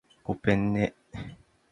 [0.23, 0.95] ごぺんね